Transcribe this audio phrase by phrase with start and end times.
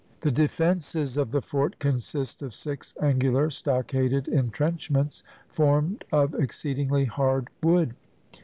[0.21, 7.49] The defences of the fort consist of six angular stockaded entrenchments, formed of exceedingly hard
[7.61, 7.93] wood.